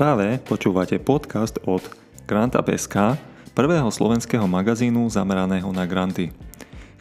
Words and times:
Práve 0.00 0.40
počúvate 0.48 0.96
podcast 0.96 1.60
od 1.68 1.84
Grantup.sk, 2.24 3.20
prvého 3.52 3.84
slovenského 3.92 4.48
magazínu 4.48 5.12
zameraného 5.12 5.68
na 5.76 5.84
granty. 5.84 6.32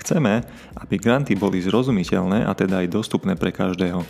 Chceme, 0.03 0.43
aby 0.75 0.99
granty 0.99 1.31
boli 1.31 1.63
zrozumiteľné 1.63 2.43
a 2.43 2.51
teda 2.51 2.83
aj 2.83 2.91
dostupné 2.91 3.39
pre 3.39 3.55
každého. 3.55 4.03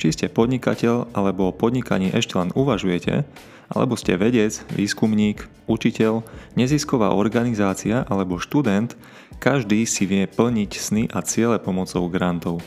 Či 0.00 0.16
ste 0.16 0.32
podnikateľ 0.32 1.12
alebo 1.12 1.52
o 1.52 1.56
podnikaní 1.56 2.16
ešte 2.16 2.40
len 2.40 2.48
uvažujete, 2.56 3.28
alebo 3.76 3.92
ste 4.00 4.16
vedec, 4.16 4.56
výskumník, 4.72 5.44
učiteľ, 5.68 6.24
nezisková 6.56 7.12
organizácia 7.12 8.08
alebo 8.08 8.40
študent, 8.40 8.96
každý 9.36 9.84
si 9.84 10.08
vie 10.08 10.24
plniť 10.24 10.70
sny 10.80 11.02
a 11.12 11.20
ciele 11.20 11.60
pomocou 11.60 12.08
grantov. 12.08 12.64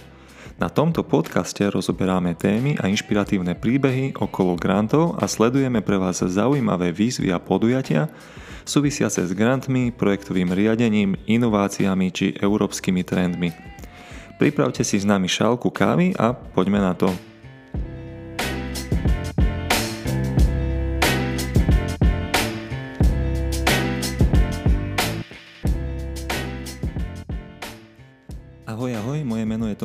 Na 0.61 0.69
tomto 0.69 1.01
podcaste 1.01 1.65
rozoberáme 1.65 2.37
témy 2.37 2.77
a 2.77 2.85
inšpiratívne 2.85 3.57
príbehy 3.57 4.13
okolo 4.13 4.53
grantov 4.53 5.17
a 5.17 5.25
sledujeme 5.25 5.81
pre 5.81 5.97
vás 5.97 6.21
zaujímavé 6.21 6.93
výzvy 6.93 7.33
a 7.33 7.41
podujatia 7.41 8.09
súvisiace 8.63 9.27
s 9.27 9.31
grantmi, 9.35 9.91
projektovým 9.91 10.53
riadením, 10.55 11.19
inováciami 11.27 12.07
či 12.15 12.31
európskymi 12.39 13.03
trendmi. 13.03 13.49
Pripravte 14.39 14.81
si 14.87 14.99
s 14.99 15.05
nami 15.05 15.27
šálku 15.27 15.69
kávy 15.69 16.15
a 16.15 16.33
poďme 16.33 16.79
na 16.79 16.93
to. 16.95 17.32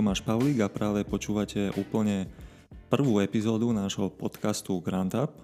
Tomáš 0.09 0.25
Pavlík 0.25 0.65
a 0.65 0.73
práve 0.73 1.05
počúvate 1.05 1.69
úplne 1.77 2.33
prvú 2.89 3.21
epizódu 3.21 3.77
nášho 3.77 4.09
podcastu 4.09 4.81
Grant 4.81 5.13
Up. 5.13 5.37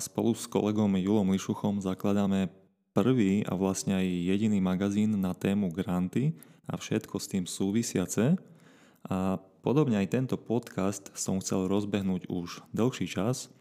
Spolu 0.00 0.32
s 0.32 0.48
kolegom 0.48 0.96
Julom 0.96 1.36
Lišuchom 1.36 1.84
zakladáme 1.84 2.48
prvý 2.96 3.44
a 3.44 3.52
vlastne 3.52 4.00
aj 4.00 4.08
jediný 4.08 4.56
magazín 4.56 5.20
na 5.20 5.36
tému 5.36 5.68
granty 5.68 6.32
a 6.64 6.80
všetko 6.80 7.20
s 7.20 7.28
tým 7.28 7.44
súvisiace. 7.44 8.40
A 9.12 9.36
podobne 9.60 10.00
aj 10.00 10.16
tento 10.16 10.40
podcast 10.40 11.12
som 11.12 11.36
chcel 11.36 11.68
rozbehnúť 11.68 12.32
už 12.32 12.64
dlhší 12.72 13.04
čas. 13.04 13.52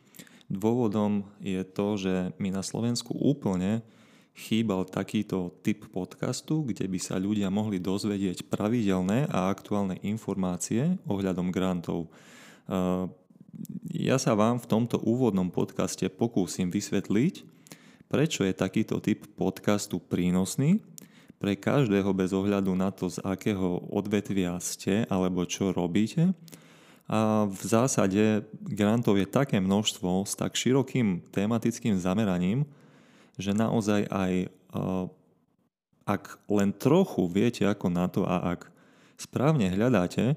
Dôvodom 0.48 1.28
je 1.44 1.68
to, 1.68 2.00
že 2.00 2.32
my 2.40 2.48
na 2.48 2.64
Slovensku 2.64 3.12
úplne 3.12 3.84
chýbal 4.32 4.88
takýto 4.88 5.52
typ 5.62 5.92
podcastu, 5.92 6.64
kde 6.64 6.88
by 6.88 7.00
sa 7.00 7.20
ľudia 7.20 7.52
mohli 7.52 7.78
dozvedieť 7.78 8.48
pravidelné 8.48 9.28
a 9.28 9.52
aktuálne 9.52 10.00
informácie 10.02 10.98
ohľadom 11.06 11.52
grantov. 11.52 12.08
Ja 13.92 14.16
sa 14.16 14.32
vám 14.34 14.64
v 14.64 14.70
tomto 14.72 14.98
úvodnom 15.04 15.52
podcaste 15.52 16.08
pokúsim 16.08 16.72
vysvetliť, 16.72 17.44
prečo 18.08 18.48
je 18.48 18.56
takýto 18.56 19.04
typ 19.04 19.28
podcastu 19.36 20.00
prínosný 20.00 20.80
pre 21.42 21.58
každého 21.58 22.14
bez 22.14 22.32
ohľadu 22.32 22.72
na 22.78 22.94
to, 22.94 23.10
z 23.10 23.20
akého 23.26 23.84
odvetvia 23.92 24.56
ste 24.64 25.04
alebo 25.10 25.44
čo 25.44 25.74
robíte. 25.74 26.32
A 27.12 27.44
v 27.44 27.62
zásade 27.68 28.48
grantov 28.64 29.20
je 29.20 29.28
také 29.28 29.60
množstvo 29.60 30.24
s 30.24 30.40
tak 30.40 30.56
širokým 30.56 31.28
tematickým 31.34 32.00
zameraním, 32.00 32.64
že 33.40 33.56
naozaj 33.56 34.08
aj 34.10 34.32
uh, 34.76 35.08
ak 36.06 36.42
len 36.50 36.74
trochu 36.76 37.30
viete 37.30 37.64
ako 37.64 37.88
na 37.88 38.06
to 38.10 38.26
a 38.26 38.58
ak 38.58 38.68
správne 39.16 39.70
hľadáte, 39.70 40.36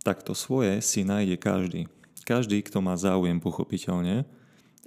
tak 0.00 0.24
to 0.24 0.32
svoje 0.32 0.80
si 0.80 1.04
nájde 1.04 1.36
každý. 1.36 1.82
Každý, 2.24 2.64
kto 2.64 2.80
má 2.80 2.96
záujem 2.96 3.36
pochopiteľne. 3.42 4.24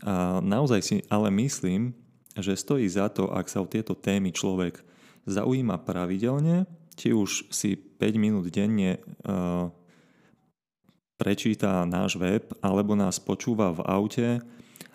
A 0.02 0.42
naozaj 0.42 0.82
si 0.82 0.98
ale 1.08 1.30
myslím, 1.30 1.94
že 2.34 2.58
stojí 2.58 2.90
za 2.90 3.14
to, 3.14 3.30
ak 3.30 3.46
sa 3.46 3.62
o 3.62 3.70
tieto 3.70 3.94
témy 3.94 4.34
človek 4.34 4.82
zaujíma 5.30 5.78
pravidelne, 5.86 6.66
či 6.98 7.14
už 7.14 7.54
si 7.54 7.78
5 7.78 8.18
minút 8.18 8.50
denne 8.50 8.98
uh, 8.98 9.70
prečíta 11.18 11.86
náš 11.86 12.18
web, 12.18 12.50
alebo 12.60 12.98
nás 12.98 13.22
počúva 13.22 13.70
v 13.70 13.86
aute, 13.86 14.30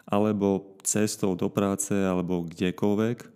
alebo 0.09 0.78
cestou 0.89 1.37
do 1.37 1.53
práce 1.53 1.93
alebo 1.93 2.49
kdekoľvek, 2.49 3.29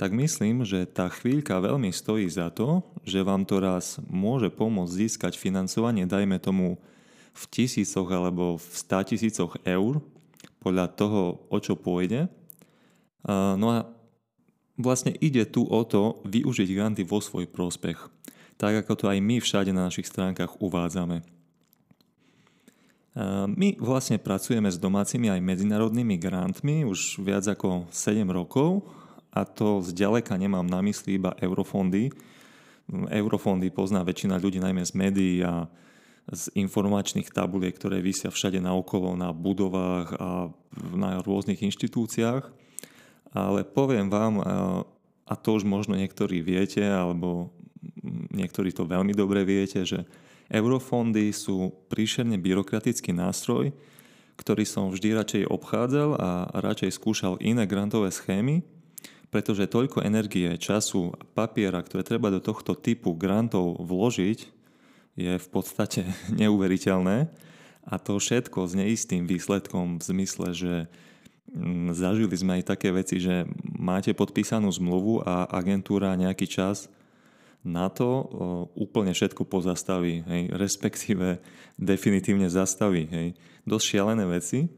tak 0.00 0.10
myslím, 0.16 0.64
že 0.64 0.88
tá 0.88 1.12
chvíľka 1.12 1.60
veľmi 1.60 1.92
stojí 1.92 2.26
za 2.26 2.48
to, 2.50 2.82
že 3.04 3.22
vám 3.22 3.44
to 3.44 3.60
raz 3.60 4.00
môže 4.08 4.48
pomôcť 4.50 4.96
získať 5.04 5.36
financovanie, 5.36 6.08
dajme 6.08 6.40
tomu 6.40 6.80
v 7.36 7.42
tisícoch 7.52 8.08
alebo 8.08 8.56
v 8.56 8.74
stá 8.74 9.04
tisícoch 9.04 9.60
eur, 9.62 10.00
podľa 10.64 10.86
toho, 10.96 11.44
o 11.52 11.58
čo 11.60 11.76
pôjde. 11.76 12.26
No 13.28 13.66
a 13.68 13.84
vlastne 14.80 15.12
ide 15.20 15.44
tu 15.44 15.62
o 15.68 15.80
to 15.84 16.24
využiť 16.24 16.68
granty 16.72 17.02
vo 17.04 17.20
svoj 17.20 17.46
prospech, 17.46 18.00
tak 18.56 18.82
ako 18.82 18.92
to 18.96 19.04
aj 19.12 19.18
my 19.20 19.38
všade 19.44 19.70
na 19.76 19.92
našich 19.92 20.08
stránkach 20.08 20.58
uvádzame. 20.58 21.22
My 23.46 23.78
vlastne 23.78 24.18
pracujeme 24.18 24.66
s 24.66 24.78
domácimi 24.78 25.30
aj 25.30 25.38
medzinárodnými 25.38 26.18
grantmi 26.18 26.82
už 26.82 27.22
viac 27.22 27.46
ako 27.46 27.86
7 27.94 28.26
rokov 28.26 28.82
a 29.30 29.46
to 29.46 29.78
zďaleka 29.86 30.34
nemám 30.34 30.66
na 30.66 30.82
mysli 30.82 31.22
iba 31.22 31.30
eurofondy. 31.38 32.10
Eurofondy 32.90 33.70
pozná 33.70 34.02
väčšina 34.02 34.42
ľudí 34.42 34.58
najmä 34.58 34.82
z 34.82 34.92
médií 34.98 35.36
a 35.46 35.70
z 36.26 36.50
informačných 36.58 37.30
tabuliek, 37.30 37.76
ktoré 37.76 38.02
vysia 38.02 38.34
všade 38.34 38.58
naokolo 38.58 39.14
na 39.14 39.30
budovách 39.30 40.08
a 40.18 40.30
na 40.90 41.20
rôznych 41.22 41.62
inštitúciách. 41.62 42.50
Ale 43.30 43.60
poviem 43.62 44.10
vám, 44.10 44.42
a 45.24 45.34
to 45.38 45.54
už 45.54 45.62
možno 45.68 45.94
niektorí 45.94 46.42
viete, 46.42 46.82
alebo 46.82 47.54
niektorí 48.34 48.74
to 48.74 48.88
veľmi 48.88 49.14
dobre 49.14 49.46
viete, 49.46 49.86
že 49.86 50.02
Eurofondy 50.52 51.32
sú 51.32 51.72
príšerne 51.88 52.36
byrokratický 52.36 53.16
nástroj, 53.16 53.72
ktorý 54.36 54.64
som 54.66 54.90
vždy 54.90 55.08
radšej 55.14 55.42
obchádzal 55.48 56.10
a 56.18 56.30
radšej 56.58 56.90
skúšal 56.98 57.34
iné 57.40 57.64
grantové 57.64 58.10
schémy, 58.10 58.66
pretože 59.30 59.70
toľko 59.70 60.02
energie, 60.06 60.46
času 60.58 61.14
a 61.14 61.22
papiera, 61.22 61.82
ktoré 61.82 62.06
treba 62.06 62.30
do 62.30 62.38
tohto 62.38 62.74
typu 62.78 63.14
grantov 63.14 63.82
vložiť, 63.82 64.46
je 65.14 65.32
v 65.38 65.48
podstate 65.50 66.06
neuveriteľné. 66.40 67.30
A 67.84 67.94
to 68.00 68.16
všetko 68.16 68.64
s 68.64 68.72
neistým 68.72 69.28
výsledkom 69.28 70.00
v 70.00 70.02
zmysle, 70.02 70.48
že 70.56 70.74
mm, 71.52 71.92
zažili 71.92 72.32
sme 72.32 72.52
aj 72.60 72.64
také 72.72 72.88
veci, 72.90 73.20
že 73.20 73.44
máte 73.76 74.16
podpísanú 74.16 74.72
zmluvu 74.72 75.20
a 75.20 75.44
agentúra 75.52 76.16
nejaký 76.16 76.48
čas 76.48 76.88
na 77.64 77.88
to 77.88 78.28
úplne 78.76 79.16
všetko 79.16 79.48
pozastaví, 79.48 80.20
hej, 80.28 80.52
respektíve 80.52 81.40
definitívne 81.80 82.52
zastaví. 82.52 83.08
Hej. 83.08 83.40
Dosť 83.64 83.84
šialené 83.88 84.24
veci. 84.28 84.68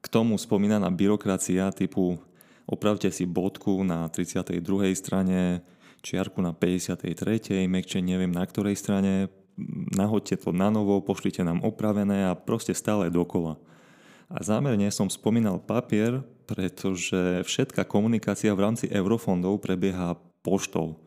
K 0.00 0.06
tomu 0.08 0.40
spomínaná 0.40 0.88
byrokracia 0.88 1.68
typu 1.76 2.16
opravte 2.64 3.12
si 3.12 3.28
bodku 3.28 3.84
na 3.84 4.08
32. 4.08 4.56
strane, 4.96 5.60
čiarku 6.00 6.40
na 6.40 6.56
53. 6.56 7.68
mekče 7.68 8.00
neviem 8.00 8.32
na 8.32 8.44
ktorej 8.44 8.80
strane, 8.80 9.28
nahoďte 9.96 10.48
to 10.48 10.50
na 10.52 10.72
novo, 10.72 11.00
pošlite 11.04 11.44
nám 11.44 11.60
opravené 11.60 12.32
a 12.32 12.36
proste 12.36 12.72
stále 12.72 13.12
dokola. 13.12 13.60
A 14.32 14.40
zámerne 14.40 14.88
som 14.88 15.12
spomínal 15.12 15.60
papier, 15.60 16.24
pretože 16.48 17.44
všetká 17.44 17.84
komunikácia 17.84 18.52
v 18.56 18.64
rámci 18.64 18.88
eurofondov 18.88 19.60
prebieha 19.60 20.16
poštou. 20.44 21.00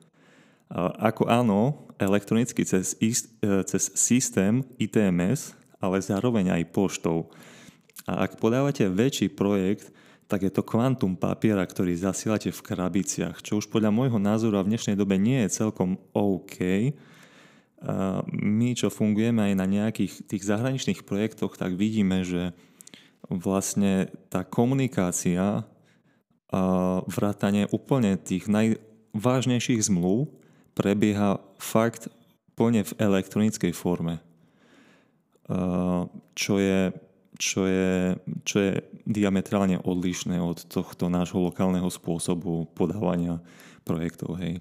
Ako 0.74 1.30
áno, 1.30 1.88
elektronicky 1.95 2.66
cez, 2.68 2.98
e, 3.00 3.13
cez 3.63 3.84
systém 3.95 4.66
ITMS, 4.75 5.56
ale 5.80 6.01
zároveň 6.01 6.60
aj 6.60 6.74
poštou. 6.74 7.30
A 8.10 8.28
ak 8.28 8.42
podávate 8.42 8.84
väčší 8.89 9.31
projekt, 9.31 9.94
tak 10.28 10.44
je 10.44 10.51
to 10.51 10.66
kvantum 10.66 11.16
papiera, 11.16 11.63
ktorý 11.63 11.95
zasielate 11.95 12.51
v 12.51 12.60
krabiciach, 12.60 13.39
čo 13.39 13.63
už 13.63 13.72
podľa 13.72 13.95
môjho 13.95 14.19
názoru 14.19 14.60
a 14.60 14.66
v 14.68 14.75
dnešnej 14.75 15.00
dobe 15.00 15.16
nie 15.16 15.40
je 15.48 15.63
celkom 15.63 15.95
OK. 16.12 16.92
My, 18.36 18.69
čo 18.75 18.92
fungujeme 18.92 19.48
aj 19.48 19.54
na 19.56 19.63
nejakých 19.69 20.28
tých 20.28 20.44
zahraničných 20.44 21.07
projektoch, 21.07 21.56
tak 21.56 21.80
vidíme, 21.80 22.28
že 22.28 22.51
vlastne 23.31 24.12
tá 24.28 24.44
komunikácia 24.44 25.63
vrátanie 27.07 27.72
úplne 27.72 28.19
tých 28.19 28.51
naj, 28.51 28.80
vážnejších 29.18 29.90
zmluv 29.90 30.30
prebieha 30.78 31.42
fakt 31.58 32.10
plne 32.58 32.86
v 32.86 32.96
elektronickej 32.98 33.74
forme. 33.74 34.22
Čo 36.38 36.54
je, 36.58 36.92
čo 37.38 37.62
je, 37.69 38.18
čo 38.44 38.58
je 38.60 38.72
diametrálne 39.06 39.80
odlišné 39.81 40.42
od 40.42 40.66
tohto 40.66 41.08
nášho 41.08 41.40
lokálneho 41.40 41.88
spôsobu 41.88 42.68
podávania 42.74 43.40
projektov. 43.88 44.36
Hej. 44.42 44.60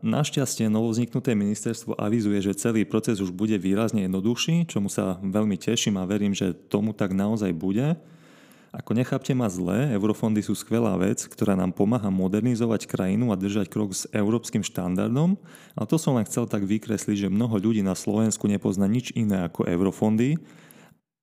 Našťastie 0.00 0.72
novozniknuté 0.72 1.36
ministerstvo 1.36 1.92
avizuje, 2.00 2.40
že 2.40 2.56
celý 2.56 2.88
proces 2.88 3.20
už 3.20 3.28
bude 3.28 3.60
výrazne 3.60 4.08
jednoduchší, 4.08 4.64
čomu 4.64 4.88
sa 4.88 5.20
veľmi 5.20 5.60
teším 5.60 6.00
a 6.00 6.08
verím, 6.08 6.32
že 6.32 6.56
tomu 6.56 6.96
tak 6.96 7.12
naozaj 7.12 7.52
bude. 7.52 7.92
Ako 8.70 8.94
nechápte 8.94 9.34
ma 9.34 9.50
zle, 9.50 9.90
eurofondy 9.90 10.46
sú 10.46 10.54
skvelá 10.54 10.94
vec, 10.94 11.26
ktorá 11.26 11.58
nám 11.58 11.74
pomáha 11.74 12.06
modernizovať 12.06 12.86
krajinu 12.86 13.34
a 13.34 13.40
držať 13.40 13.66
krok 13.66 13.90
s 13.90 14.06
európskym 14.14 14.62
štandardom, 14.62 15.34
ale 15.74 15.86
to 15.90 15.98
som 15.98 16.14
len 16.14 16.22
chcel 16.22 16.46
tak 16.46 16.62
vykresliť, 16.62 17.26
že 17.26 17.34
mnoho 17.34 17.58
ľudí 17.58 17.82
na 17.82 17.98
Slovensku 17.98 18.46
nepozná 18.46 18.86
nič 18.86 19.10
iné 19.18 19.50
ako 19.50 19.66
eurofondy, 19.66 20.38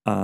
a, 0.03 0.15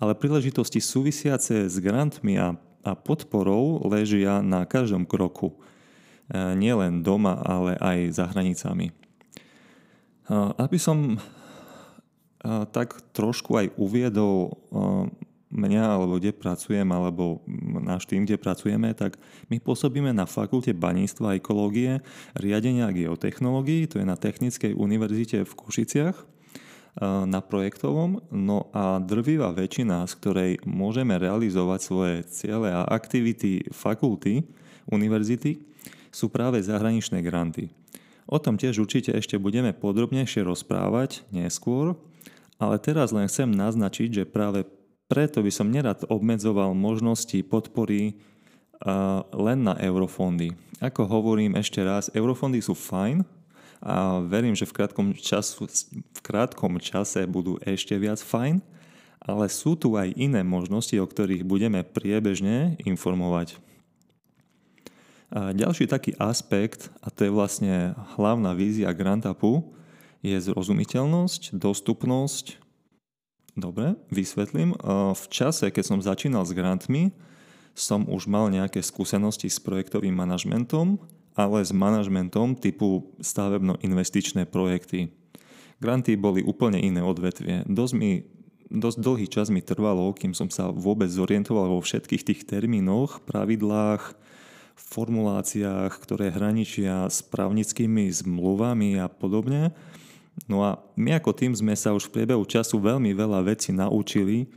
ale 0.00 0.12
príležitosti 0.16 0.80
súvisiace 0.80 1.68
s 1.68 1.76
grantmi 1.76 2.40
a, 2.40 2.56
a 2.88 2.90
podporou 2.96 3.84
ležia 3.92 4.40
na 4.40 4.64
každom 4.64 5.04
kroku. 5.04 5.52
E, 5.52 6.56
nielen 6.56 7.04
doma, 7.04 7.36
ale 7.36 7.76
aj 7.76 8.16
za 8.16 8.24
hranicami. 8.32 8.88
E, 8.88 8.94
aby 10.56 10.78
som 10.80 11.16
e, 11.16 11.18
tak 12.72 12.96
trošku 13.12 13.60
aj 13.60 13.76
uviedol 13.76 14.56
mňa, 15.50 15.82
alebo 15.98 16.16
kde 16.16 16.30
pracujem, 16.30 16.86
alebo 16.90 17.42
náš 17.82 18.06
tým, 18.06 18.22
kde 18.24 18.38
pracujeme, 18.38 18.94
tak 18.94 19.18
my 19.50 19.58
pôsobíme 19.58 20.14
na 20.14 20.24
Fakulte 20.24 20.70
baníctva 20.70 21.34
a 21.34 21.38
ekológie, 21.38 22.02
riadenia 22.38 22.86
a 22.88 22.94
geotechnológií, 22.94 23.90
to 23.90 23.98
je 23.98 24.06
na 24.06 24.14
Technickej 24.14 24.78
univerzite 24.78 25.42
v 25.42 25.52
Košiciach, 25.52 26.16
na 27.26 27.38
projektovom. 27.38 28.18
No 28.34 28.66
a 28.74 28.98
drvivá 28.98 29.54
väčšina, 29.54 30.06
z 30.10 30.12
ktorej 30.18 30.52
môžeme 30.66 31.14
realizovať 31.22 31.80
svoje 31.86 32.16
ciele 32.26 32.74
a 32.74 32.82
aktivity 32.82 33.70
fakulty, 33.70 34.42
univerzity, 34.90 35.62
sú 36.10 36.26
práve 36.26 36.58
zahraničné 36.58 37.22
granty. 37.22 37.70
O 38.26 38.38
tom 38.42 38.58
tiež 38.58 38.82
určite 38.82 39.14
ešte 39.14 39.38
budeme 39.38 39.70
podrobnejšie 39.70 40.42
rozprávať 40.42 41.22
neskôr, 41.30 41.94
ale 42.58 42.78
teraz 42.82 43.14
len 43.14 43.30
chcem 43.30 43.50
naznačiť, 43.50 44.22
že 44.22 44.24
práve 44.26 44.66
preto 45.10 45.42
by 45.42 45.50
som 45.50 45.74
nerad 45.74 46.06
obmedzoval 46.06 46.70
možnosti 46.70 47.42
podpory 47.42 48.14
len 49.34 49.58
na 49.66 49.74
eurofondy. 49.76 50.54
Ako 50.78 51.04
hovorím 51.04 51.58
ešte 51.58 51.82
raz, 51.82 52.08
eurofondy 52.14 52.62
sú 52.62 52.78
fajn 52.78 53.26
a 53.82 54.22
verím, 54.22 54.54
že 54.54 54.64
v 54.64 54.76
krátkom, 54.78 55.12
času, 55.12 55.66
v 55.90 56.20
krátkom 56.22 56.78
čase 56.78 57.26
budú 57.26 57.58
ešte 57.60 57.92
viac 57.98 58.22
fajn, 58.22 58.62
ale 59.20 59.52
sú 59.52 59.76
tu 59.76 59.98
aj 59.98 60.16
iné 60.16 60.40
možnosti, 60.40 60.96
o 60.96 61.04
ktorých 61.04 61.44
budeme 61.44 61.84
priebežne 61.84 62.80
informovať. 62.86 63.60
A 65.28 65.52
ďalší 65.52 65.90
taký 65.90 66.16
aspekt, 66.16 66.88
a 67.04 67.12
to 67.12 67.28
je 67.28 67.32
vlastne 67.34 67.92
hlavná 68.16 68.56
vízia 68.56 68.94
Grantapu, 68.96 69.76
je 70.24 70.36
zrozumiteľnosť, 70.36 71.56
dostupnosť 71.56 72.60
Dobre, 73.58 73.98
vysvetlím. 74.14 74.78
V 75.14 75.24
čase, 75.30 75.70
keď 75.74 75.84
som 75.84 75.98
začínal 75.98 76.46
s 76.46 76.54
grantmi, 76.54 77.10
som 77.74 78.06
už 78.06 78.26
mal 78.30 78.50
nejaké 78.50 78.82
skúsenosti 78.82 79.50
s 79.50 79.58
projektovým 79.62 80.14
manažmentom, 80.14 80.98
ale 81.38 81.62
s 81.62 81.70
manažmentom 81.70 82.58
typu 82.58 83.14
stavebno-investičné 83.22 84.44
projekty. 84.50 85.14
Granty 85.80 86.18
boli 86.18 86.44
úplne 86.44 86.76
iné 86.76 87.00
odvetvie. 87.00 87.64
Dosť, 87.64 87.94
mi, 87.96 88.28
dosť 88.68 88.98
dlhý 89.00 89.26
čas 89.30 89.48
mi 89.48 89.64
trvalo, 89.64 90.12
kým 90.12 90.36
som 90.36 90.52
sa 90.52 90.68
vôbec 90.68 91.08
zorientoval 91.08 91.72
vo 91.72 91.80
všetkých 91.80 92.26
tých 92.26 92.40
termínoch, 92.44 93.24
pravidlách, 93.24 94.12
formuláciách, 94.76 95.92
ktoré 96.02 96.34
hraničia 96.34 97.08
s 97.08 97.24
právnickými 97.24 98.12
zmluvami 98.12 99.00
a 99.00 99.08
podobne. 99.08 99.72
No 100.48 100.64
a 100.64 100.80
my 100.96 101.20
ako 101.20 101.36
tým 101.36 101.52
sme 101.52 101.74
sa 101.76 101.92
už 101.92 102.08
v 102.08 102.22
priebehu 102.22 102.42
času 102.46 102.80
veľmi 102.80 103.12
veľa 103.12 103.44
vecí 103.44 103.70
naučili, 103.74 104.48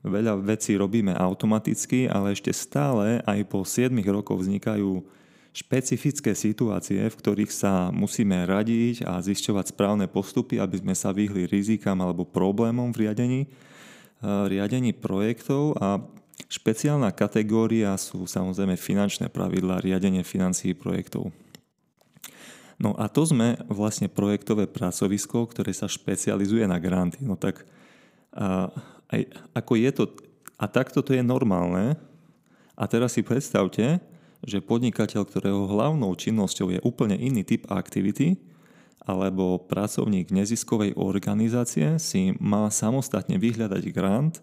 veľa 0.00 0.40
vecí 0.40 0.74
robíme 0.76 1.12
automaticky, 1.12 2.08
ale 2.08 2.32
ešte 2.32 2.50
stále 2.50 3.20
aj 3.28 3.40
po 3.48 3.62
7 3.64 3.92
rokoch 4.08 4.40
vznikajú 4.40 5.04
špecifické 5.50 6.32
situácie, 6.32 7.02
v 7.10 7.18
ktorých 7.18 7.50
sa 7.50 7.90
musíme 7.90 8.46
radiť 8.46 9.02
a 9.02 9.18
zisťovať 9.18 9.74
správne 9.74 10.06
postupy, 10.06 10.62
aby 10.62 10.78
sme 10.78 10.94
sa 10.94 11.10
vyhli 11.10 11.50
rizikám 11.50 11.98
alebo 11.98 12.22
problémom 12.22 12.94
v 12.94 13.06
riadení, 13.06 13.40
eh, 13.44 14.44
riadení 14.46 14.94
projektov 14.94 15.74
a 15.82 15.98
špeciálna 16.46 17.10
kategória 17.10 17.92
sú 17.98 18.24
samozrejme 18.24 18.78
finančné 18.78 19.26
pravidlá 19.28 19.82
riadenie 19.82 20.22
financií 20.22 20.72
projektov. 20.72 21.34
No 22.80 22.96
a 22.96 23.12
to 23.12 23.28
sme 23.28 23.60
vlastne 23.68 24.08
projektové 24.08 24.64
pracovisko, 24.64 25.44
ktoré 25.52 25.76
sa 25.76 25.84
špecializuje 25.84 26.64
na 26.64 26.80
granty. 26.80 27.20
No 27.20 27.36
tak 27.36 27.68
a, 28.32 28.72
aj, 29.12 29.20
ako 29.52 29.72
je 29.76 29.90
to, 29.92 30.04
a 30.56 30.64
takto 30.64 31.04
to 31.04 31.12
je 31.12 31.20
normálne. 31.20 32.00
A 32.80 32.88
teraz 32.88 33.12
si 33.12 33.20
predstavte, 33.20 34.00
že 34.40 34.64
podnikateľ, 34.64 35.28
ktorého 35.28 35.68
hlavnou 35.68 36.08
činnosťou 36.16 36.72
je 36.72 36.80
úplne 36.80 37.20
iný 37.20 37.44
typ 37.44 37.68
aktivity, 37.68 38.40
alebo 39.04 39.60
pracovník 39.60 40.32
neziskovej 40.32 40.96
organizácie 40.96 42.00
si 42.00 42.36
má 42.40 42.68
samostatne 42.72 43.36
vyhľadať 43.36 43.84
grant, 43.92 44.40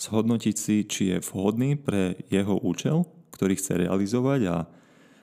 zhodnotiť 0.00 0.56
si, 0.56 0.76
či 0.84 1.16
je 1.16 1.18
vhodný 1.24 1.76
pre 1.80 2.20
jeho 2.28 2.56
účel, 2.60 3.08
ktorý 3.32 3.56
chce 3.56 3.88
realizovať 3.88 4.40
a, 4.48 4.56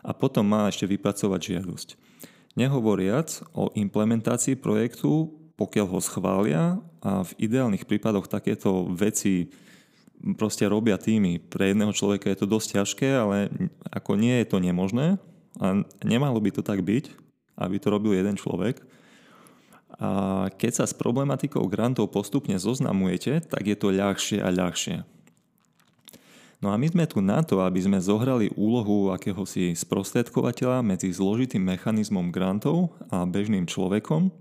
a 0.05 0.11
potom 0.13 0.45
má 0.45 0.69
ešte 0.69 0.85
vypracovať 0.89 1.41
žiadosť. 1.57 1.89
Nehovoriac 2.55 3.43
o 3.51 3.67
implementácii 3.75 4.55
projektu, 4.55 5.35
pokiaľ 5.59 5.87
ho 5.91 5.99
schvália 5.99 6.63
a 7.03 7.23
v 7.23 7.31
ideálnych 7.39 7.83
prípadoch 7.87 8.31
takéto 8.31 8.87
veci 8.91 9.51
proste 10.39 10.63
robia 10.67 10.95
týmy. 10.95 11.39
Pre 11.39 11.71
jedného 11.71 11.91
človeka 11.91 12.31
je 12.31 12.39
to 12.39 12.47
dosť 12.47 12.67
ťažké, 12.79 13.09
ale 13.11 13.51
ako 13.91 14.15
nie 14.15 14.39
je 14.41 14.47
to 14.47 14.57
nemožné 14.63 15.19
a 15.59 15.83
nemalo 16.03 16.39
by 16.39 16.51
to 16.51 16.63
tak 16.63 16.83
byť, 16.83 17.11
aby 17.59 17.75
to 17.79 17.87
robil 17.91 18.15
jeden 18.15 18.39
človek. 18.39 18.83
A 19.95 20.47
keď 20.55 20.83
sa 20.83 20.85
s 20.87 20.95
problematikou 20.95 21.63
grantov 21.71 22.11
postupne 22.11 22.59
zoznamujete, 22.59 23.47
tak 23.47 23.63
je 23.63 23.75
to 23.79 23.95
ľahšie 23.95 24.43
a 24.43 24.51
ľahšie. 24.51 25.14
No 26.65 26.73
a 26.73 26.81
my 26.81 26.89
sme 26.89 27.05
tu 27.05 27.21
na 27.21 27.45
to, 27.45 27.61
aby 27.61 27.77
sme 27.77 28.01
zohrali 28.01 28.49
úlohu 28.57 29.13
akéhosi 29.13 29.77
sprostredkovateľa 29.77 30.81
medzi 30.81 31.13
zložitým 31.13 31.61
mechanizmom 31.61 32.33
grantov 32.33 32.89
a 33.13 33.21
bežným 33.21 33.69
človekom. 33.69 34.33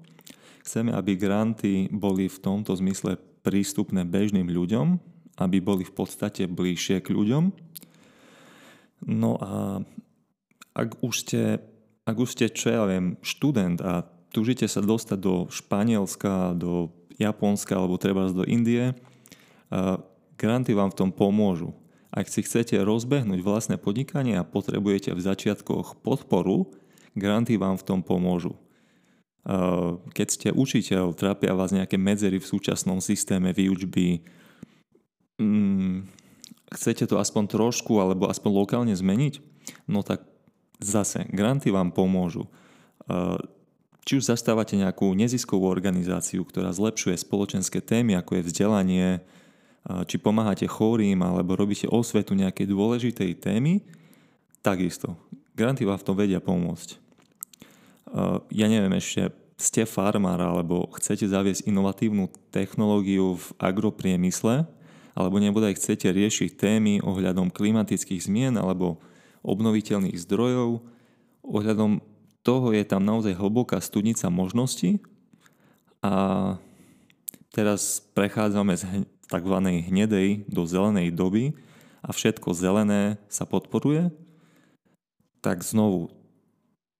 Chceme, 0.64 0.96
aby 0.96 1.20
granty 1.20 1.92
boli 1.92 2.32
v 2.32 2.40
tomto 2.40 2.72
zmysle 2.80 3.20
prístupné 3.44 4.08
bežným 4.08 4.48
ľuďom, 4.48 4.96
aby 5.36 5.60
boli 5.60 5.84
v 5.84 5.92
podstate 5.92 6.48
bližšie 6.48 7.04
k 7.04 7.12
ľuďom. 7.12 7.52
No 9.04 9.36
a 9.44 9.84
ak 10.72 11.04
už 11.04 11.28
ste, 11.28 11.60
ak 12.08 12.16
už 12.16 12.40
ste 12.40 12.48
čo 12.48 12.72
ja 12.72 12.88
viem, 12.88 13.20
študent 13.20 13.84
a 13.84 14.00
tužite 14.32 14.64
sa 14.64 14.80
dostať 14.80 15.18
do 15.20 15.44
Španielska, 15.52 16.56
do 16.56 16.88
Japonska 17.20 17.76
alebo 17.76 18.00
treba 18.00 18.32
do 18.32 18.48
Indie, 18.48 18.96
granty 20.40 20.72
vám 20.72 20.88
v 20.88 20.98
tom 21.04 21.12
pomôžu. 21.12 21.83
Ak 22.14 22.30
si 22.30 22.46
chcete 22.46 22.78
rozbehnúť 22.78 23.42
vlastné 23.42 23.74
podnikanie 23.74 24.38
a 24.38 24.46
potrebujete 24.46 25.10
v 25.10 25.18
začiatkoch 25.18 25.98
podporu, 25.98 26.70
granty 27.18 27.58
vám 27.58 27.74
v 27.74 27.86
tom 27.90 28.00
pomôžu. 28.06 28.54
Keď 30.14 30.28
ste 30.30 30.48
učiteľ, 30.54 31.18
trápia 31.18 31.58
vás 31.58 31.74
nejaké 31.74 31.98
medzery 31.98 32.38
v 32.38 32.46
súčasnom 32.46 33.02
systéme 33.02 33.50
výučby, 33.50 34.22
mm, 35.42 36.06
chcete 36.70 37.10
to 37.10 37.18
aspoň 37.18 37.50
trošku 37.50 37.98
alebo 37.98 38.30
aspoň 38.30 38.50
lokálne 38.62 38.94
zmeniť, 38.94 39.42
no 39.90 40.06
tak 40.06 40.22
zase 40.78 41.26
granty 41.34 41.74
vám 41.74 41.90
pomôžu. 41.90 42.46
Či 44.04 44.22
už 44.22 44.30
zastávate 44.30 44.78
nejakú 44.78 45.10
neziskovú 45.18 45.66
organizáciu, 45.66 46.46
ktorá 46.46 46.70
zlepšuje 46.70 47.18
spoločenské 47.18 47.82
témy, 47.82 48.14
ako 48.16 48.38
je 48.38 48.46
vzdelanie, 48.46 49.08
či 49.84 50.16
pomáhate 50.16 50.64
chorým 50.64 51.20
alebo 51.20 51.52
robíte 51.56 51.84
osvetu 51.88 52.32
nejakej 52.32 52.72
dôležitej 52.72 53.30
témy, 53.36 53.84
takisto. 54.64 55.20
Granty 55.52 55.84
vám 55.84 56.00
v 56.00 56.06
tom 56.08 56.16
vedia 56.16 56.40
pomôcť. 56.40 56.98
Ja 58.48 58.66
neviem 58.66 58.96
ešte, 58.96 59.28
ste 59.60 59.84
farmár 59.84 60.40
alebo 60.40 60.88
chcete 60.98 61.28
zaviesť 61.28 61.68
inovatívnu 61.68 62.32
technológiu 62.50 63.38
v 63.38 63.46
agropriemysle, 63.60 64.66
alebo 65.14 65.36
nebodaj 65.38 65.78
chcete 65.78 66.10
riešiť 66.10 66.58
témy 66.58 66.98
ohľadom 67.04 67.54
klimatických 67.54 68.24
zmien 68.24 68.58
alebo 68.58 68.98
obnoviteľných 69.46 70.16
zdrojov, 70.16 70.82
ohľadom 71.44 72.02
toho 72.42 72.72
je 72.72 72.84
tam 72.84 73.04
naozaj 73.04 73.36
hlboká 73.36 73.78
studnica 73.78 74.26
možností 74.32 74.98
a 76.02 76.56
teraz 77.54 78.02
prechádzame 78.12 78.74
z 78.74 79.06
tzv. 79.28 79.56
hnedej 79.60 80.48
do 80.48 80.62
zelenej 80.68 81.12
doby 81.12 81.56
a 82.04 82.12
všetko 82.12 82.52
zelené 82.52 83.16
sa 83.32 83.48
podporuje, 83.48 84.12
tak 85.40 85.64
znovu 85.64 86.12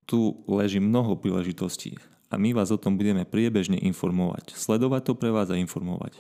tu 0.05 0.45
leží 0.45 0.81
mnoho 0.81 1.17
príležitostí 1.17 1.97
a 2.29 2.37
my 2.37 2.51
vás 2.51 2.75
o 2.75 2.81
tom 2.81 2.99
budeme 2.99 3.23
priebežne 3.23 3.79
informovať. 3.79 4.59
Sledovať 4.59 5.03
to 5.07 5.13
pre 5.15 5.31
vás 5.31 5.49
a 5.49 5.57
informovať. 5.57 6.19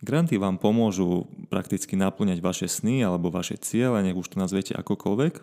Granty 0.00 0.36
vám 0.36 0.60
pomôžu 0.60 1.28
prakticky 1.48 1.96
naplňať 1.96 2.40
vaše 2.40 2.68
sny 2.68 3.04
alebo 3.04 3.32
vaše 3.32 3.56
ciele, 3.60 4.00
nech 4.04 4.16
už 4.16 4.34
to 4.34 4.36
nazviete 4.40 4.72
akokoľvek. 4.76 5.40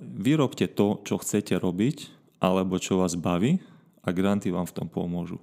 Vyrobte 0.00 0.66
to, 0.66 1.00
čo 1.06 1.20
chcete 1.22 1.56
robiť 1.56 2.10
alebo 2.42 2.76
čo 2.76 3.00
vás 3.00 3.14
baví 3.16 3.62
a 4.04 4.12
granty 4.12 4.50
vám 4.52 4.66
v 4.68 4.76
tom 4.76 4.88
pomôžu. 4.90 5.40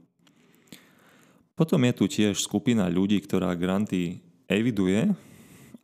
Potom 1.61 1.77
je 1.85 1.93
tu 1.93 2.09
tiež 2.09 2.41
skupina 2.41 2.89
ľudí, 2.89 3.21
ktorá 3.21 3.53
granty 3.53 4.17
eviduje, 4.49 5.13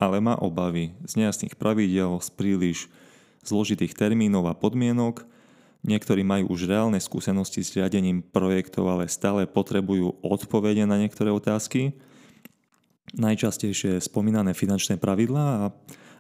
ale 0.02 0.18
má 0.18 0.34
obavy 0.34 0.98
z 1.06 1.22
nejasných 1.22 1.54
pravidel, 1.54 2.18
z 2.18 2.34
príliš 2.34 2.90
zložitých 3.46 3.94
termínov 3.94 4.50
a 4.50 4.58
podmienok. 4.58 5.22
Niektorí 5.86 6.26
majú 6.26 6.50
už 6.50 6.66
reálne 6.66 6.98
skúsenosti 6.98 7.62
s 7.62 7.78
riadením 7.78 8.26
projektov, 8.26 8.90
ale 8.90 9.06
stále 9.06 9.46
potrebujú 9.46 10.18
odpovede 10.26 10.82
na 10.90 10.98
niektoré 10.98 11.30
otázky. 11.30 11.94
Najčastejšie 13.14 14.02
spomínané 14.02 14.58
finančné 14.58 14.98
pravidlá 14.98 15.46
a 15.46 15.66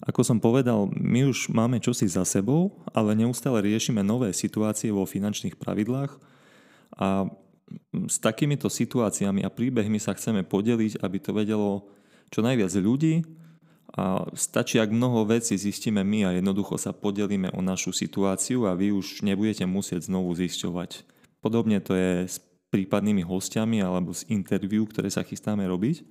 ako 0.06 0.22
som 0.22 0.38
povedal, 0.38 0.86
my 0.94 1.34
už 1.34 1.50
máme 1.50 1.82
čosi 1.82 2.06
za 2.06 2.30
sebou, 2.30 2.78
ale 2.94 3.18
neustále 3.18 3.66
riešime 3.66 4.06
nové 4.06 4.38
situácie 4.38 4.94
vo 4.94 5.10
finančných 5.10 5.58
pravidlách 5.58 6.14
a 6.94 7.26
s 8.08 8.18
takýmito 8.24 8.72
situáciami 8.72 9.44
a 9.44 9.52
príbehmi 9.52 10.00
sa 10.00 10.16
chceme 10.16 10.48
podeliť, 10.48 11.04
aby 11.04 11.18
to 11.20 11.32
vedelo 11.36 11.92
čo 12.32 12.40
najviac 12.40 12.72
ľudí 12.80 13.28
a 13.96 14.28
stačí, 14.36 14.78
ak 14.80 14.92
mnoho 14.92 15.24
vecí 15.28 15.56
zistíme 15.56 16.04
my 16.04 16.28
a 16.28 16.36
jednoducho 16.36 16.76
sa 16.76 16.92
podelíme 16.92 17.52
o 17.56 17.64
našu 17.64 17.96
situáciu 17.96 18.68
a 18.68 18.76
vy 18.76 18.92
už 18.92 19.24
nebudete 19.24 19.64
musieť 19.64 20.12
znovu 20.12 20.36
zisťovať. 20.36 21.08
Podobne 21.40 21.80
to 21.80 21.96
je 21.96 22.28
s 22.28 22.38
prípadnými 22.68 23.24
hostiami 23.24 23.80
alebo 23.80 24.12
s 24.12 24.28
interviu, 24.28 24.84
ktoré 24.84 25.08
sa 25.08 25.24
chystáme 25.24 25.64
robiť. 25.64 26.04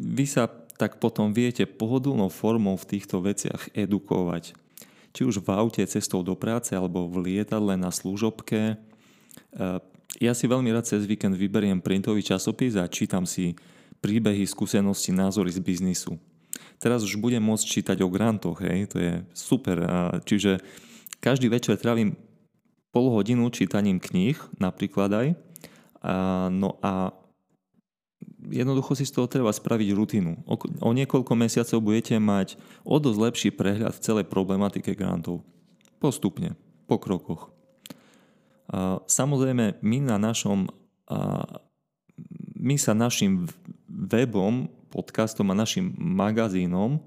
Vy 0.00 0.24
sa 0.28 0.44
tak 0.76 0.96
potom 1.00 1.32
viete 1.32 1.64
pohodlnou 1.68 2.32
formou 2.32 2.76
v 2.76 2.88
týchto 2.88 3.20
veciach 3.20 3.72
edukovať. 3.76 4.56
Či 5.10 5.26
už 5.26 5.42
v 5.42 5.48
aute 5.50 5.82
cestou 5.86 6.22
do 6.22 6.38
práce 6.38 6.70
alebo 6.70 7.10
v 7.10 7.26
lietadle 7.26 7.74
na 7.74 7.90
služobke. 7.90 8.78
Ja 10.18 10.32
si 10.34 10.46
veľmi 10.46 10.70
rád 10.70 10.86
cez 10.86 11.06
víkend 11.06 11.34
vyberiem 11.34 11.82
printový 11.82 12.22
časopis 12.22 12.78
a 12.78 12.86
čítam 12.90 13.26
si 13.26 13.58
príbehy, 14.02 14.46
skúsenosti, 14.46 15.10
názory 15.10 15.50
z 15.50 15.60
biznisu. 15.62 16.18
Teraz 16.80 17.04
už 17.04 17.20
budem 17.20 17.44
môcť 17.44 17.66
čítať 17.66 17.98
o 18.00 18.08
grantoch, 18.08 18.64
hej, 18.64 18.88
to 18.88 18.96
je 18.96 19.12
super. 19.36 19.76
Čiže 20.24 20.64
každý 21.20 21.52
večer 21.52 21.76
trávim 21.76 22.16
pol 22.90 23.12
hodinu 23.12 23.52
čítaním 23.52 24.00
kníh, 24.00 24.34
napríklad 24.56 25.10
aj. 25.12 25.28
No 26.50 26.80
a 26.80 27.12
jednoducho 28.48 28.96
si 28.96 29.04
z 29.04 29.12
toho 29.12 29.28
treba 29.28 29.52
spraviť 29.52 29.88
rutinu. 29.92 30.40
O, 30.48 30.56
o 30.56 30.90
niekoľko 30.96 31.32
mesiacov 31.36 31.84
budete 31.84 32.16
mať 32.16 32.56
o 32.86 32.96
dosť 32.96 33.18
lepší 33.20 33.50
prehľad 33.52 33.92
v 33.92 34.04
celej 34.04 34.26
problematike 34.32 34.96
grantov. 34.96 35.44
Postupne, 36.00 36.56
po 36.88 36.96
krokoch. 36.96 37.52
A, 38.72 39.04
samozrejme, 39.04 39.82
my 39.84 39.98
na 40.00 40.16
našom 40.16 40.72
a, 41.10 41.44
my 42.60 42.76
sa 42.76 42.92
našim 42.92 43.48
webom, 43.88 44.68
podcastom 44.92 45.48
a 45.48 45.56
našim 45.56 45.96
magazínom 45.96 47.00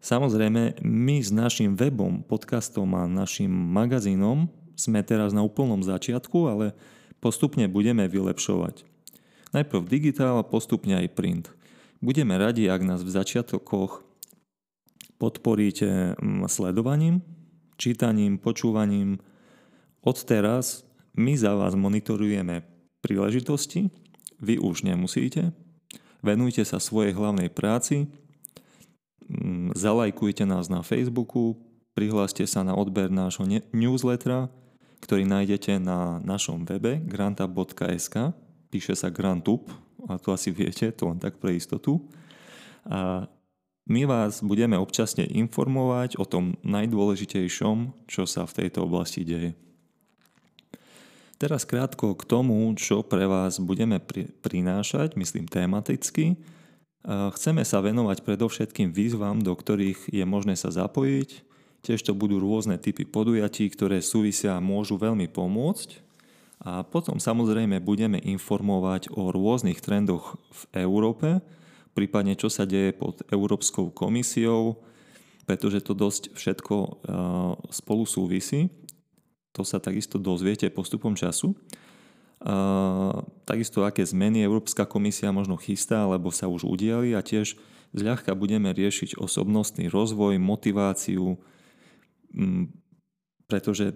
Samozrejme, 0.00 0.80
my 0.80 1.16
s 1.20 1.28
našim 1.28 1.76
webom, 1.76 2.24
podcastom 2.24 2.96
a 2.96 3.04
našim 3.04 3.52
magazínom 3.52 4.48
sme 4.72 5.04
teraz 5.04 5.36
na 5.36 5.44
úplnom 5.44 5.84
začiatku, 5.84 6.48
ale 6.48 6.72
postupne 7.20 7.68
budeme 7.68 8.08
vylepšovať. 8.08 8.88
Najprv 9.52 9.82
digitál 9.86 10.40
a 10.40 10.46
postupne 10.46 10.96
aj 10.96 11.08
print. 11.12 11.46
Budeme 12.00 12.40
radi, 12.40 12.64
ak 12.66 12.80
nás 12.80 13.04
v 13.04 13.12
začiatkoch 13.12 14.10
podporíte 15.20 16.16
mm, 16.16 16.48
sledovaním, 16.48 17.20
čítaním, 17.76 18.40
počúvaním. 18.40 19.20
Od 20.00 20.16
teraz 20.24 20.88
my 21.12 21.36
za 21.36 21.52
vás 21.52 21.76
monitorujeme 21.76 22.64
príležitosti, 23.04 23.92
vy 24.40 24.56
už 24.56 24.88
nemusíte. 24.88 25.52
Venujte 26.24 26.64
sa 26.64 26.80
svojej 26.80 27.12
hlavnej 27.12 27.52
práci, 27.52 28.08
mm, 29.28 29.76
zalajkujte 29.76 30.48
nás 30.48 30.72
na 30.72 30.80
Facebooku, 30.80 31.60
prihláste 31.92 32.48
sa 32.48 32.64
na 32.64 32.72
odber 32.72 33.12
nášho 33.12 33.44
newslettera, 33.76 34.48
ktorý 35.00 35.24
nájdete 35.24 35.80
na 35.80 36.20
našom 36.22 36.64
webe 36.68 37.00
grantup.sk. 37.02 38.36
Píše 38.70 38.94
sa 38.94 39.10
Grantup, 39.10 39.66
a 40.06 40.14
to 40.20 40.30
asi 40.30 40.54
viete, 40.54 40.94
to 40.94 41.10
len 41.10 41.18
tak 41.18 41.42
pre 41.42 41.58
istotu. 41.58 42.06
A 42.86 43.26
my 43.90 44.06
vás 44.06 44.46
budeme 44.46 44.78
občasne 44.78 45.26
informovať 45.26 46.14
o 46.20 46.24
tom 46.24 46.54
najdôležitejšom, 46.62 48.06
čo 48.06 48.22
sa 48.30 48.46
v 48.46 48.56
tejto 48.62 48.86
oblasti 48.86 49.26
deje. 49.26 49.58
Teraz 51.40 51.66
krátko 51.66 52.14
k 52.14 52.22
tomu, 52.28 52.70
čo 52.78 53.02
pre 53.02 53.26
vás 53.26 53.58
budeme 53.58 53.98
prinášať, 54.44 55.18
myslím 55.18 55.48
tematicky. 55.50 56.38
Chceme 57.08 57.64
sa 57.64 57.80
venovať 57.80 58.22
predovšetkým 58.22 58.92
výzvam, 58.92 59.40
do 59.40 59.56
ktorých 59.56 60.12
je 60.12 60.24
možné 60.28 60.54
sa 60.54 60.68
zapojiť. 60.68 61.49
Tiež 61.80 62.04
to 62.04 62.12
budú 62.12 62.36
rôzne 62.36 62.76
typy 62.76 63.08
podujatí, 63.08 63.72
ktoré 63.72 64.04
súvisia 64.04 64.56
a 64.56 64.64
môžu 64.64 65.00
veľmi 65.00 65.32
pomôcť. 65.32 66.04
A 66.60 66.84
potom 66.84 67.16
samozrejme 67.16 67.80
budeme 67.80 68.20
informovať 68.20 69.08
o 69.16 69.32
rôznych 69.32 69.80
trendoch 69.80 70.36
v 70.52 70.84
Európe, 70.84 71.40
prípadne 71.96 72.36
čo 72.36 72.52
sa 72.52 72.68
deje 72.68 72.92
pod 72.92 73.24
Európskou 73.32 73.88
komisiou, 73.96 74.76
pretože 75.48 75.80
to 75.80 75.96
dosť 75.96 76.36
všetko 76.36 76.74
spolu 77.72 78.04
súvisí. 78.04 78.68
To 79.56 79.64
sa 79.64 79.80
takisto 79.80 80.20
dozviete 80.20 80.68
postupom 80.68 81.16
času. 81.16 81.56
A, 82.44 83.24
takisto 83.48 83.82
aké 83.82 84.04
zmeny 84.04 84.44
Európska 84.44 84.84
komisia 84.84 85.32
možno 85.32 85.56
chystá, 85.56 86.04
alebo 86.04 86.28
sa 86.28 86.44
už 86.46 86.68
udiali 86.68 87.16
a 87.16 87.24
tiež 87.24 87.56
zľahka 87.96 88.36
budeme 88.36 88.70
riešiť 88.70 89.16
osobnostný 89.18 89.88
rozvoj, 89.90 90.38
motiváciu, 90.38 91.40
pretože 93.46 93.94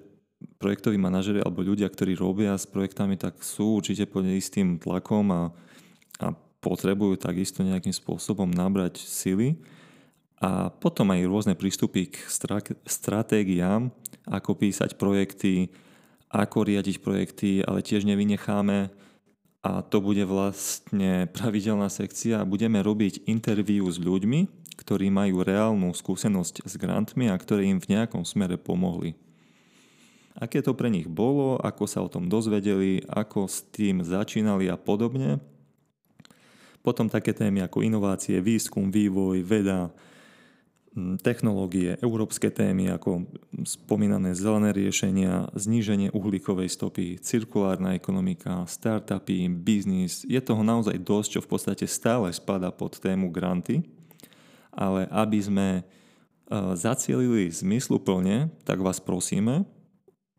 projektoví 0.59 0.99
manažeri 1.00 1.41
alebo 1.41 1.64
ľudia, 1.64 1.88
ktorí 1.88 2.19
robia 2.19 2.59
s 2.59 2.69
projektami, 2.69 3.17
tak 3.17 3.41
sú 3.41 3.81
určite 3.81 4.05
pod 4.11 4.26
istým 4.26 4.76
tlakom 4.76 5.31
a, 5.31 5.43
a 6.21 6.26
potrebujú 6.61 7.21
takisto 7.21 7.64
nejakým 7.64 7.93
spôsobom 7.93 8.49
nabrať 8.50 9.00
sily. 9.00 9.57
A 10.43 10.69
potom 10.69 11.09
aj 11.14 11.31
rôzne 11.31 11.55
prístupy 11.57 12.12
k 12.12 12.17
stratégiám, 12.85 13.88
ako 14.29 14.50
písať 14.59 15.00
projekty, 15.00 15.73
ako 16.29 16.67
riadiť 16.67 16.97
projekty, 17.00 17.62
ale 17.62 17.81
tiež 17.81 18.05
nevynecháme 18.05 18.91
a 19.64 19.81
to 19.81 20.05
bude 20.05 20.21
vlastne 20.29 21.25
pravidelná 21.33 21.88
sekcia. 21.88 22.45
Budeme 22.45 22.85
robiť 22.85 23.25
interviu 23.25 23.88
s 23.88 23.97
ľuďmi, 23.97 24.63
ktorí 24.75 25.11
majú 25.11 25.43
reálnu 25.43 25.95
skúsenosť 25.95 26.66
s 26.66 26.75
grantmi 26.78 27.31
a 27.31 27.38
ktorí 27.38 27.71
im 27.71 27.81
v 27.81 27.99
nejakom 27.99 28.26
smere 28.26 28.59
pomohli. 28.59 29.14
Aké 30.35 30.59
to 30.61 30.75
pre 30.75 30.90
nich 30.90 31.07
bolo, 31.07 31.62
ako 31.62 31.85
sa 31.87 32.02
o 32.02 32.11
tom 32.11 32.26
dozvedeli, 32.26 33.07
ako 33.07 33.47
s 33.47 33.62
tým 33.71 34.02
začínali 34.02 34.66
a 34.66 34.75
podobne. 34.75 35.38
Potom 36.83 37.07
také 37.07 37.31
témy 37.31 37.64
ako 37.64 37.87
inovácie, 37.87 38.43
výskum, 38.43 38.90
vývoj, 38.90 39.40
veda, 39.47 39.95
technológie, 41.23 41.99
európske 41.99 42.50
témy 42.54 42.95
ako 42.95 43.26
spomínané 43.66 44.31
zelené 44.38 44.71
riešenia, 44.71 45.50
zníženie 45.50 46.14
uhlíkovej 46.14 46.71
stopy, 46.71 47.19
cirkulárna 47.19 47.99
ekonomika, 47.99 48.62
startupy, 48.71 49.50
biznis. 49.50 50.23
Je 50.23 50.38
toho 50.38 50.62
naozaj 50.62 50.95
dosť, 51.02 51.28
čo 51.38 51.40
v 51.43 51.50
podstate 51.50 51.87
stále 51.90 52.31
spada 52.31 52.71
pod 52.71 52.95
tému 53.02 53.35
granty, 53.35 53.83
ale 54.75 55.07
aby 55.09 55.38
sme 55.40 55.69
e, 55.78 55.83
zacielili 56.75 57.50
zmysluplne, 57.50 58.50
tak 58.66 58.83
vás 58.83 59.00
prosíme 59.00 59.64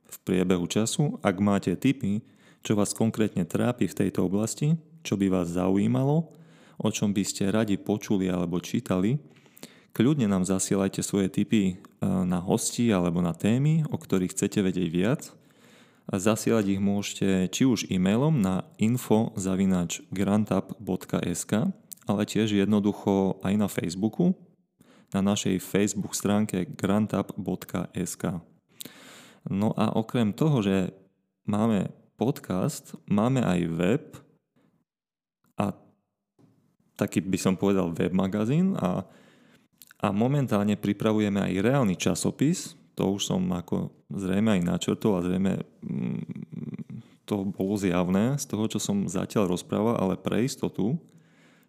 v 0.05 0.17
priebehu 0.21 0.69
času, 0.69 1.17
ak 1.23 1.35
máte 1.41 1.73
tipy, 1.75 2.21
čo 2.61 2.77
vás 2.77 2.93
konkrétne 2.93 3.47
trápi 3.47 3.89
v 3.89 3.97
tejto 4.05 4.27
oblasti, 4.27 4.77
čo 5.01 5.17
by 5.17 5.31
vás 5.31 5.51
zaujímalo, 5.51 6.29
o 6.75 6.89
čom 6.91 7.15
by 7.15 7.23
ste 7.23 7.49
radi 7.49 7.79
počuli 7.79 8.27
alebo 8.27 8.59
čítali, 8.59 9.17
Kľudne 9.95 10.27
nám 10.27 10.43
zasielajte 10.43 10.99
svoje 10.99 11.31
tipy 11.31 11.63
e, 11.71 11.75
na 12.03 12.43
hosti 12.43 12.91
alebo 12.91 13.23
na 13.23 13.31
témy, 13.31 13.87
o 13.87 13.95
ktorých 13.95 14.35
chcete 14.35 14.59
vedieť 14.59 14.91
viac. 14.91 15.31
Zasielať 16.11 16.75
ich 16.75 16.83
môžete 16.83 17.47
či 17.47 17.63
už 17.63 17.87
e-mailom 17.87 18.43
na 18.43 18.67
info.grantup.sk 18.75 21.51
ale 22.05 22.25
tiež 22.25 22.53
jednoducho 22.53 23.41
aj 23.41 23.53
na 23.57 23.67
Facebooku, 23.69 24.37
na 25.13 25.21
našej 25.21 25.61
Facebook 25.61 26.13
stránke 26.13 26.65
grantup.sk. 26.65 28.23
No 29.45 29.69
a 29.77 29.93
okrem 29.93 30.33
toho, 30.33 30.65
že 30.65 30.93
máme 31.45 31.93
podcast, 32.17 32.97
máme 33.05 33.45
aj 33.45 33.59
web 33.69 34.03
a 35.61 35.75
taký 36.97 37.21
by 37.21 37.37
som 37.37 37.53
povedal 37.59 37.93
web 37.93 38.13
magazín 38.15 38.73
a, 38.79 39.05
a 40.01 40.07
momentálne 40.09 40.73
pripravujeme 40.79 41.37
aj 41.41 41.61
reálny 41.61 41.95
časopis, 41.99 42.73
to 42.95 43.11
už 43.11 43.27
som 43.27 43.43
ako 43.51 43.91
zrejme 44.09 44.55
aj 44.55 44.61
načrtol 44.63 45.19
a 45.19 45.25
zrejme 45.25 45.59
mm, 45.83 46.23
to 47.25 47.43
bolo 47.51 47.75
zjavné 47.75 48.37
z 48.37 48.45
toho, 48.47 48.65
čo 48.69 48.79
som 48.79 49.09
zatiaľ 49.09 49.51
rozprával, 49.51 49.97
ale 49.97 50.15
pre 50.15 50.45
istotu 50.45 50.95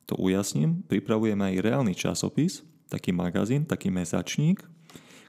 to 0.06 0.14
ujasním. 0.16 0.86
Pripravujeme 0.86 1.52
aj 1.52 1.62
reálny 1.62 1.94
časopis, 1.98 2.62
taký 2.86 3.10
magazín, 3.10 3.66
taký 3.66 3.90
mesačník, 3.90 4.62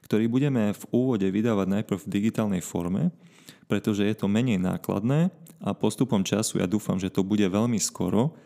ktorý 0.06 0.30
budeme 0.30 0.72
v 0.72 0.82
úvode 0.94 1.26
vydávať 1.28 1.66
najprv 1.82 1.98
v 2.00 2.10
digitálnej 2.10 2.62
forme, 2.62 3.10
pretože 3.68 4.06
je 4.06 4.14
to 4.16 4.30
menej 4.30 4.56
nákladné 4.56 5.28
a 5.60 5.74
postupom 5.74 6.22
času 6.22 6.62
ja 6.62 6.66
dúfam, 6.70 6.96
že 6.96 7.12
to 7.12 7.26
bude 7.26 7.44
veľmi 7.44 7.76
skoro. 7.82 8.38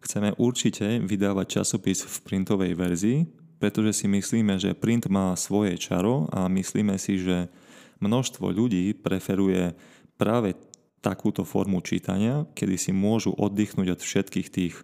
Chceme 0.00 0.32
určite 0.40 1.02
vydávať 1.02 1.60
časopis 1.60 2.06
v 2.06 2.16
printovej 2.24 2.72
verzii, 2.72 3.18
pretože 3.60 4.00
si 4.00 4.06
myslíme, 4.08 4.56
že 4.56 4.72
print 4.72 5.12
má 5.12 5.36
svoje 5.36 5.76
čaro 5.76 6.30
a 6.32 6.48
myslíme 6.48 6.96
si, 6.96 7.20
že 7.20 7.52
množstvo 8.00 8.48
ľudí 8.48 8.96
preferuje 8.96 9.76
práve 10.16 10.56
takúto 11.04 11.44
formu 11.44 11.84
čítania, 11.84 12.48
kedy 12.56 12.76
si 12.80 12.92
môžu 12.96 13.36
oddychnúť 13.36 13.96
od 13.96 14.00
všetkých 14.00 14.48
tých 14.48 14.74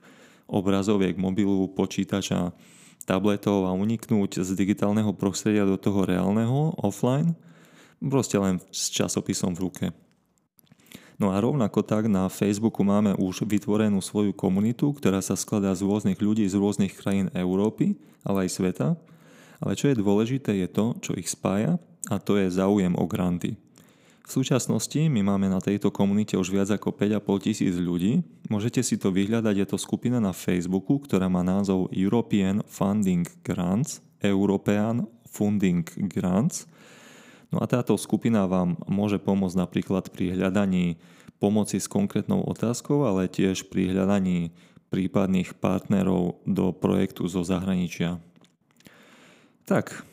obrazoviek 0.47 1.19
mobilu, 1.19 1.71
počítača, 1.75 2.55
tabletov 3.07 3.71
a 3.71 3.73
uniknúť 3.75 4.43
z 4.43 4.51
digitálneho 4.59 5.15
prostredia 5.15 5.63
do 5.63 5.79
toho 5.79 6.03
reálneho, 6.03 6.75
offline, 6.83 7.39
proste 8.03 8.37
len 8.37 8.59
s 8.75 8.91
časopisom 8.91 9.55
v 9.55 9.63
ruke. 9.63 9.87
No 11.17 11.33
a 11.33 11.41
rovnako 11.41 11.81
tak 11.81 12.13
na 12.13 12.29
Facebooku 12.29 12.85
máme 12.85 13.17
už 13.17 13.49
vytvorenú 13.49 14.05
svoju 14.05 14.37
komunitu, 14.37 14.93
ktorá 14.93 15.25
sa 15.25 15.33
skladá 15.33 15.73
z 15.73 15.89
rôznych 15.89 16.21
ľudí 16.21 16.45
z 16.45 16.61
rôznych 16.61 16.93
krajín 16.93 17.33
Európy, 17.33 17.97
ale 18.21 18.45
aj 18.45 18.51
sveta. 18.53 18.89
Ale 19.57 19.73
čo 19.73 19.89
je 19.89 19.97
dôležité 19.97 20.53
je 20.61 20.69
to, 20.69 20.93
čo 21.01 21.17
ich 21.17 21.33
spája 21.33 21.81
a 22.13 22.21
to 22.21 22.37
je 22.37 22.53
záujem 22.53 22.93
o 22.93 23.09
granty. 23.09 23.57
V 24.27 24.43
súčasnosti 24.43 24.99
my 24.99 25.23
máme 25.23 25.47
na 25.47 25.63
tejto 25.63 25.95
komunite 25.95 26.35
už 26.35 26.51
viac 26.51 26.67
ako 26.75 26.91
5,5 26.91 27.47
tisíc 27.47 27.75
ľudí. 27.79 28.27
Môžete 28.51 28.83
si 28.83 28.99
to 28.99 29.15
vyhľadať, 29.15 29.55
je 29.55 29.67
to 29.71 29.79
skupina 29.79 30.19
na 30.19 30.35
Facebooku, 30.35 30.99
ktorá 30.99 31.31
má 31.31 31.47
názov 31.47 31.87
European 31.95 32.67
Funding 32.67 33.23
Grants, 33.47 34.03
European 34.19 35.07
Funding 35.31 35.87
Grants– 36.11 36.67
No 37.55 37.63
a 37.63 37.67
táto 37.71 37.95
skupina 37.95 38.45
vám 38.51 38.75
môže 38.91 39.23
pomôcť 39.23 39.57
napríklad 39.57 40.11
pri 40.11 40.35
hľadaní 40.35 40.99
pomoci 41.39 41.79
s 41.79 41.87
konkrétnou 41.87 42.43
otázkou, 42.43 43.07
ale 43.07 43.31
tiež 43.31 43.71
pri 43.71 43.95
hľadaní 43.95 44.51
prípadných 44.91 45.55
partnerov 45.59 46.43
do 46.47 46.75
projektu 46.75 47.27
zo 47.31 47.47
zahraničia. 47.47 48.19
Tak, 49.67 50.07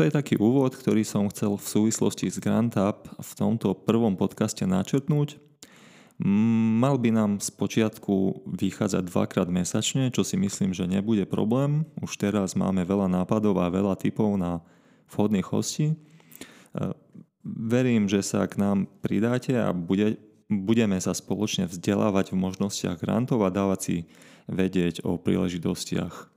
to 0.00 0.08
je 0.08 0.16
taký 0.16 0.40
úvod, 0.40 0.72
ktorý 0.72 1.04
som 1.04 1.28
chcel 1.28 1.60
v 1.60 1.66
súvislosti 1.76 2.32
s 2.32 2.40
GrantUp 2.40 3.04
v 3.20 3.32
tomto 3.36 3.76
prvom 3.76 4.16
podcaste 4.16 4.64
načrtnúť. 4.64 5.36
Mal 6.24 6.96
by 6.96 7.12
nám 7.12 7.36
z 7.44 7.52
počiatku 7.52 8.48
vychádzať 8.48 9.12
dvakrát 9.12 9.52
mesačne, 9.52 10.08
čo 10.08 10.24
si 10.24 10.40
myslím, 10.40 10.72
že 10.72 10.88
nebude 10.88 11.28
problém. 11.28 11.84
Už 12.00 12.16
teraz 12.16 12.56
máme 12.56 12.80
veľa 12.80 13.12
nápadov 13.12 13.60
a 13.60 13.68
veľa 13.68 14.00
typov 14.00 14.40
na 14.40 14.64
vhodných 15.12 15.44
hostí. 15.52 15.92
Verím, 17.44 18.08
že 18.08 18.24
sa 18.24 18.48
k 18.48 18.56
nám 18.56 18.88
pridáte 19.04 19.52
a 19.52 19.68
bude, 19.76 20.16
budeme 20.48 20.96
sa 20.96 21.12
spoločne 21.12 21.68
vzdelávať 21.68 22.32
v 22.32 22.40
možnostiach 22.40 22.96
grantov 23.04 23.44
a 23.44 23.52
dávať 23.52 23.80
si 23.84 23.96
vedieť 24.48 25.04
o 25.04 25.20
príležitostiach. 25.20 26.29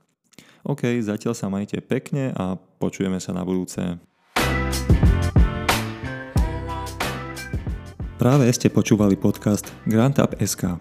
OK, 0.64 0.96
zatiaľ 1.04 1.36
sa 1.36 1.52
majte 1.52 1.76
pekne 1.84 2.32
a 2.32 2.56
počujeme 2.56 3.20
sa 3.20 3.36
na 3.36 3.44
budúce. 3.44 4.00
Práve 8.16 8.48
ste 8.48 8.72
počúvali 8.72 9.20
podcast 9.20 9.68
GrantUp.sk. 9.84 10.80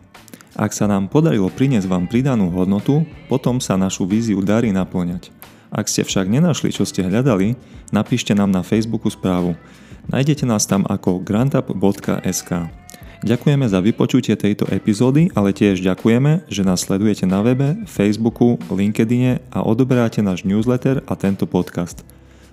Ak 0.56 0.72
sa 0.72 0.88
nám 0.88 1.12
podarilo 1.12 1.52
priniesť 1.52 1.92
vám 1.92 2.08
pridanú 2.08 2.48
hodnotu, 2.56 3.04
potom 3.28 3.60
sa 3.60 3.76
našu 3.76 4.08
víziu 4.08 4.40
darí 4.40 4.72
naplňať. 4.72 5.36
Ak 5.68 5.92
ste 5.92 6.08
však 6.08 6.32
nenašli, 6.32 6.72
čo 6.72 6.88
ste 6.88 7.04
hľadali, 7.04 7.60
napíšte 7.92 8.32
nám 8.32 8.56
na 8.56 8.64
Facebooku 8.64 9.12
správu. 9.12 9.60
Nájdete 10.08 10.48
nás 10.48 10.64
tam 10.64 10.88
ako 10.88 11.20
grantup.sk. 11.20 12.83
Ďakujeme 13.24 13.72
za 13.72 13.80
vypočutie 13.80 14.36
tejto 14.36 14.68
epizódy, 14.68 15.32
ale 15.32 15.56
tiež 15.56 15.80
ďakujeme, 15.80 16.44
že 16.52 16.68
nás 16.68 16.84
sledujete 16.84 17.24
na 17.24 17.40
webe, 17.40 17.80
Facebooku, 17.88 18.60
LinkedIne 18.68 19.40
a 19.48 19.64
odoberáte 19.64 20.20
náš 20.20 20.44
newsletter 20.44 21.00
a 21.08 21.16
tento 21.16 21.48
podcast. 21.48 22.04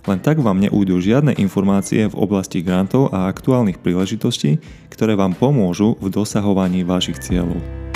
Len 0.07 0.23
tak 0.23 0.39
vám 0.39 0.63
neújdu 0.63 1.03
žiadne 1.03 1.35
informácie 1.43 2.07
v 2.07 2.15
oblasti 2.15 2.63
grantov 2.63 3.11
a 3.11 3.27
aktuálnych 3.27 3.83
príležitostí, 3.83 4.63
ktoré 4.95 5.19
vám 5.19 5.35
pomôžu 5.35 5.99
v 5.99 6.07
dosahovaní 6.07 6.87
vašich 6.87 7.19
cieľov. 7.19 7.90